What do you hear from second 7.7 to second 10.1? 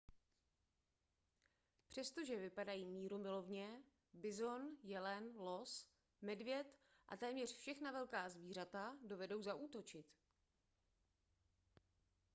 velká zvířata dovedou zaútočit